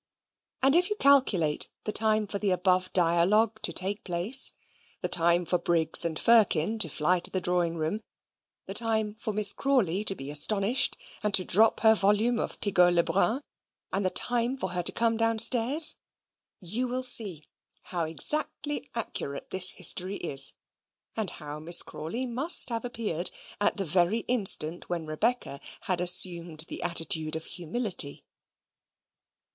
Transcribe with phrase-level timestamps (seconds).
[0.63, 4.51] And if you calculate the time for the above dialogue to take place
[5.01, 8.01] the time for Briggs and Firkin to fly to the drawing room
[8.65, 12.93] the time for Miss Crawley to be astonished, and to drop her volume of Pigault
[12.93, 13.41] le Brun
[13.93, 15.97] and the time for her to come downstairs
[16.59, 17.47] you will see
[17.83, 20.53] how exactly accurate this history is,
[21.15, 23.29] and how Miss Crawley must have appeared
[23.59, 28.23] at the very instant when Rebecca had assumed the attitude of humility.